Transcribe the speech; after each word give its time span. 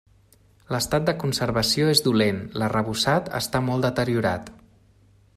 L'estat 0.75 1.03
de 1.09 1.13
conservació 1.23 1.91
és 1.95 2.01
dolent, 2.07 2.39
l'arrebossat 2.61 3.29
està 3.41 3.61
molt 3.69 3.87
deteriorat. 3.89 4.49